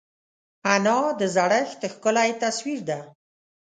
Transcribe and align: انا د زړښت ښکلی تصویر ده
انا 0.73 0.97
د 1.19 1.21
زړښت 1.35 1.81
ښکلی 1.93 2.29
تصویر 2.43 2.79
ده 2.89 2.99